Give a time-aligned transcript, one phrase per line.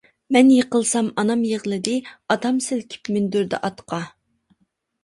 [0.35, 4.03] مەن يىقىلسام ئانام يىغلىدى، ئاتام سىلكىپ مىندۈردى ئاتقا.